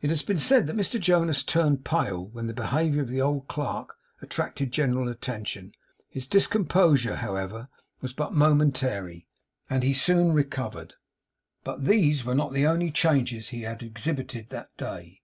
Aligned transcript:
It 0.00 0.10
has 0.10 0.22
been 0.22 0.38
said 0.38 0.68
that 0.68 0.76
Mr 0.76 1.00
Jonas 1.00 1.42
turned 1.42 1.84
pale 1.84 2.26
when 2.26 2.46
the 2.46 2.54
behaviour 2.54 3.02
of 3.02 3.08
the 3.08 3.20
old 3.20 3.48
clerk 3.48 3.96
attracted 4.22 4.70
general 4.70 5.08
attention; 5.08 5.72
his 6.08 6.28
discomposure, 6.28 7.16
however, 7.16 7.68
was 8.00 8.12
but 8.12 8.32
momentary, 8.32 9.26
and 9.68 9.82
he 9.82 9.92
soon 9.94 10.34
recovered. 10.34 10.94
But 11.64 11.84
these 11.84 12.24
were 12.24 12.36
not 12.36 12.52
the 12.52 12.64
only 12.64 12.92
changes 12.92 13.48
he 13.48 13.62
had 13.62 13.82
exhibited 13.82 14.50
that 14.50 14.68
day. 14.76 15.22